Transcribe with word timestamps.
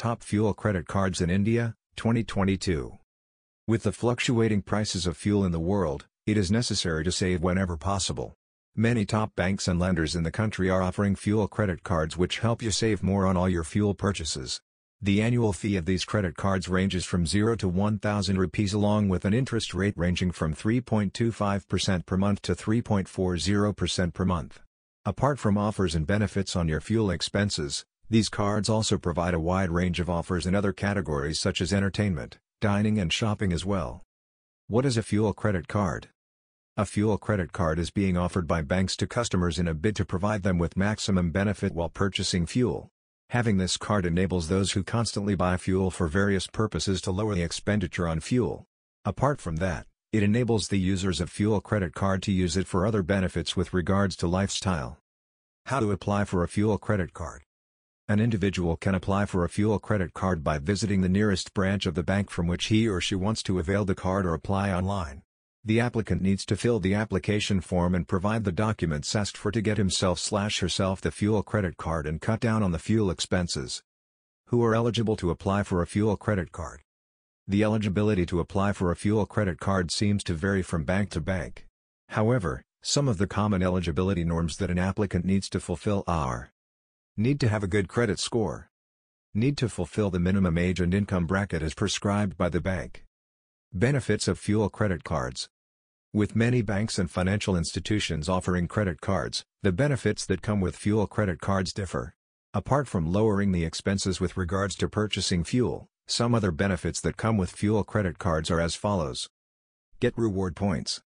Top 0.00 0.22
Fuel 0.22 0.54
Credit 0.54 0.86
Cards 0.86 1.20
in 1.20 1.28
India, 1.28 1.74
2022. 1.96 2.96
With 3.66 3.82
the 3.82 3.92
fluctuating 3.92 4.62
prices 4.62 5.06
of 5.06 5.14
fuel 5.14 5.44
in 5.44 5.52
the 5.52 5.60
world, 5.60 6.06
it 6.24 6.38
is 6.38 6.50
necessary 6.50 7.04
to 7.04 7.12
save 7.12 7.42
whenever 7.42 7.76
possible. 7.76 8.32
Many 8.74 9.04
top 9.04 9.36
banks 9.36 9.68
and 9.68 9.78
lenders 9.78 10.16
in 10.16 10.22
the 10.22 10.30
country 10.30 10.70
are 10.70 10.80
offering 10.80 11.16
fuel 11.16 11.46
credit 11.48 11.82
cards 11.82 12.16
which 12.16 12.38
help 12.38 12.62
you 12.62 12.70
save 12.70 13.02
more 13.02 13.26
on 13.26 13.36
all 13.36 13.46
your 13.46 13.62
fuel 13.62 13.92
purchases. 13.92 14.62
The 15.02 15.20
annual 15.20 15.52
fee 15.52 15.76
of 15.76 15.84
these 15.84 16.06
credit 16.06 16.34
cards 16.34 16.66
ranges 16.66 17.04
from 17.04 17.26
0 17.26 17.56
to 17.56 17.68
1000 17.68 18.38
rupees 18.38 18.72
along 18.72 19.10
with 19.10 19.26
an 19.26 19.34
interest 19.34 19.74
rate 19.74 19.98
ranging 19.98 20.30
from 20.30 20.54
3.25% 20.54 22.06
per 22.06 22.16
month 22.16 22.40
to 22.40 22.54
3.40% 22.54 24.14
per 24.14 24.24
month. 24.24 24.60
Apart 25.04 25.38
from 25.38 25.58
offers 25.58 25.94
and 25.94 26.06
benefits 26.06 26.56
on 26.56 26.68
your 26.68 26.80
fuel 26.80 27.10
expenses, 27.10 27.84
these 28.10 28.28
cards 28.28 28.68
also 28.68 28.98
provide 28.98 29.34
a 29.34 29.40
wide 29.40 29.70
range 29.70 30.00
of 30.00 30.10
offers 30.10 30.44
in 30.44 30.54
other 30.54 30.72
categories 30.72 31.38
such 31.38 31.60
as 31.60 31.72
entertainment, 31.72 32.38
dining 32.60 32.98
and 32.98 33.12
shopping 33.12 33.52
as 33.52 33.64
well. 33.64 34.02
What 34.66 34.84
is 34.84 34.96
a 34.96 35.02
fuel 35.04 35.32
credit 35.32 35.68
card? 35.68 36.08
A 36.76 36.84
fuel 36.84 37.18
credit 37.18 37.52
card 37.52 37.78
is 37.78 37.92
being 37.92 38.16
offered 38.16 38.48
by 38.48 38.62
banks 38.62 38.96
to 38.96 39.06
customers 39.06 39.60
in 39.60 39.68
a 39.68 39.74
bid 39.74 39.94
to 39.94 40.04
provide 40.04 40.42
them 40.42 40.58
with 40.58 40.76
maximum 40.76 41.30
benefit 41.30 41.72
while 41.72 41.88
purchasing 41.88 42.46
fuel. 42.46 42.88
Having 43.28 43.58
this 43.58 43.76
card 43.76 44.04
enables 44.04 44.48
those 44.48 44.72
who 44.72 44.82
constantly 44.82 45.36
buy 45.36 45.56
fuel 45.56 45.92
for 45.92 46.08
various 46.08 46.48
purposes 46.48 47.00
to 47.02 47.12
lower 47.12 47.36
the 47.36 47.44
expenditure 47.44 48.08
on 48.08 48.18
fuel. 48.18 48.64
Apart 49.04 49.40
from 49.40 49.56
that, 49.56 49.86
it 50.12 50.24
enables 50.24 50.66
the 50.66 50.80
users 50.80 51.20
of 51.20 51.30
fuel 51.30 51.60
credit 51.60 51.94
card 51.94 52.24
to 52.24 52.32
use 52.32 52.56
it 52.56 52.66
for 52.66 52.84
other 52.84 53.04
benefits 53.04 53.56
with 53.56 53.72
regards 53.72 54.16
to 54.16 54.26
lifestyle. 54.26 54.98
How 55.66 55.78
to 55.78 55.92
apply 55.92 56.24
for 56.24 56.42
a 56.42 56.48
fuel 56.48 56.76
credit 56.76 57.12
card. 57.12 57.42
An 58.10 58.18
individual 58.18 58.76
can 58.76 58.96
apply 58.96 59.26
for 59.26 59.44
a 59.44 59.48
fuel 59.48 59.78
credit 59.78 60.14
card 60.14 60.42
by 60.42 60.58
visiting 60.58 61.00
the 61.00 61.08
nearest 61.08 61.54
branch 61.54 61.86
of 61.86 61.94
the 61.94 62.02
bank 62.02 62.28
from 62.28 62.48
which 62.48 62.64
he 62.64 62.88
or 62.88 63.00
she 63.00 63.14
wants 63.14 63.40
to 63.44 63.60
avail 63.60 63.84
the 63.84 63.94
card 63.94 64.26
or 64.26 64.34
apply 64.34 64.72
online. 64.72 65.22
The 65.64 65.78
applicant 65.78 66.20
needs 66.20 66.44
to 66.46 66.56
fill 66.56 66.80
the 66.80 66.92
application 66.92 67.60
form 67.60 67.94
and 67.94 68.08
provide 68.08 68.42
the 68.42 68.50
documents 68.50 69.14
asked 69.14 69.36
for 69.36 69.52
to 69.52 69.60
get 69.60 69.78
himself/slash 69.78 70.58
herself 70.58 71.00
the 71.00 71.12
fuel 71.12 71.44
credit 71.44 71.76
card 71.76 72.04
and 72.04 72.20
cut 72.20 72.40
down 72.40 72.64
on 72.64 72.72
the 72.72 72.80
fuel 72.80 73.12
expenses. 73.12 73.80
Who 74.46 74.60
are 74.64 74.74
eligible 74.74 75.14
to 75.14 75.30
apply 75.30 75.62
for 75.62 75.80
a 75.80 75.86
fuel 75.86 76.16
credit 76.16 76.50
card? 76.50 76.82
The 77.46 77.62
eligibility 77.62 78.26
to 78.26 78.40
apply 78.40 78.72
for 78.72 78.90
a 78.90 78.96
fuel 78.96 79.24
credit 79.24 79.60
card 79.60 79.92
seems 79.92 80.24
to 80.24 80.34
vary 80.34 80.62
from 80.62 80.82
bank 80.82 81.10
to 81.10 81.20
bank. 81.20 81.68
However, 82.08 82.64
some 82.82 83.06
of 83.06 83.18
the 83.18 83.28
common 83.28 83.62
eligibility 83.62 84.24
norms 84.24 84.56
that 84.56 84.68
an 84.68 84.80
applicant 84.80 85.24
needs 85.24 85.48
to 85.50 85.60
fulfill 85.60 86.02
are 86.08 86.50
Need 87.20 87.38
to 87.40 87.50
have 87.50 87.62
a 87.62 87.68
good 87.68 87.86
credit 87.86 88.18
score. 88.18 88.70
Need 89.34 89.58
to 89.58 89.68
fulfill 89.68 90.08
the 90.08 90.18
minimum 90.18 90.56
age 90.56 90.80
and 90.80 90.94
income 90.94 91.26
bracket 91.26 91.60
as 91.62 91.74
prescribed 91.74 92.38
by 92.38 92.48
the 92.48 92.62
bank. 92.62 93.04
Benefits 93.74 94.26
of 94.26 94.38
fuel 94.38 94.70
credit 94.70 95.04
cards. 95.04 95.50
With 96.14 96.34
many 96.34 96.62
banks 96.62 96.98
and 96.98 97.10
financial 97.10 97.58
institutions 97.58 98.26
offering 98.26 98.68
credit 98.68 99.02
cards, 99.02 99.44
the 99.62 99.70
benefits 99.70 100.24
that 100.24 100.40
come 100.40 100.62
with 100.62 100.74
fuel 100.74 101.06
credit 101.06 101.42
cards 101.42 101.74
differ. 101.74 102.14
Apart 102.54 102.88
from 102.88 103.12
lowering 103.12 103.52
the 103.52 103.66
expenses 103.66 104.18
with 104.18 104.38
regards 104.38 104.74
to 104.76 104.88
purchasing 104.88 105.44
fuel, 105.44 105.88
some 106.06 106.34
other 106.34 106.50
benefits 106.50 107.02
that 107.02 107.18
come 107.18 107.36
with 107.36 107.50
fuel 107.50 107.84
credit 107.84 108.18
cards 108.18 108.50
are 108.50 108.62
as 108.62 108.74
follows. 108.74 109.28
Get 110.00 110.16
reward 110.16 110.56
points. 110.56 111.02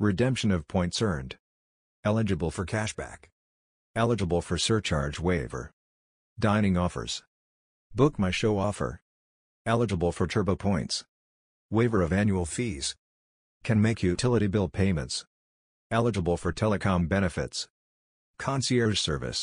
Redemption 0.00 0.50
of 0.50 0.66
points 0.66 1.02
earned. 1.02 1.36
Eligible 2.06 2.50
for 2.50 2.64
cashback. 2.64 3.26
Eligible 3.94 4.40
for 4.40 4.56
surcharge 4.56 5.20
waiver. 5.20 5.70
Dining 6.38 6.78
offers. 6.78 7.24
Book 7.94 8.18
My 8.18 8.30
Show 8.30 8.56
offer. 8.58 9.02
Eligible 9.66 10.12
for 10.12 10.26
turbo 10.26 10.56
points. 10.56 11.04
Waiver 11.70 12.00
of 12.00 12.10
annual 12.10 12.46
fees. 12.46 12.96
Can 13.62 13.82
make 13.82 14.02
utility 14.02 14.46
bill 14.46 14.70
payments. 14.70 15.26
Eligible 15.90 16.38
for 16.38 16.54
telecom 16.54 17.06
benefits. 17.06 17.68
Concierge 18.38 18.98
service. 18.98 19.40